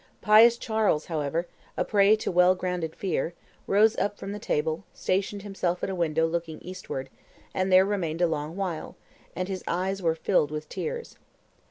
254] 0.23 0.33
"Pious 0.35 0.57
Charles, 0.57 1.05
however, 1.05 1.47
a 1.77 1.85
prey 1.85 2.15
to 2.15 2.31
well 2.31 2.55
grounded 2.55 2.95
fear, 2.95 3.35
rose 3.67 3.95
up 3.99 4.17
from 4.17 4.39
table, 4.39 4.83
stationed 4.95 5.43
himself 5.43 5.83
at 5.83 5.91
a 5.91 5.95
window 5.95 6.25
looking 6.25 6.59
eastward, 6.61 7.07
and 7.53 7.71
there 7.71 7.85
remained 7.85 8.19
a 8.23 8.25
long 8.25 8.55
while, 8.55 8.95
and 9.35 9.47
his 9.47 9.63
eyes 9.67 10.01
were 10.01 10.15
filled 10.15 10.49
with 10.49 10.67
tears. 10.67 11.17